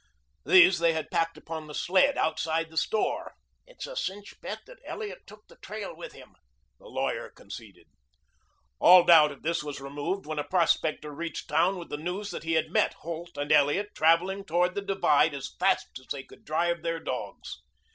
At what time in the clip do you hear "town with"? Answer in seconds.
11.47-11.89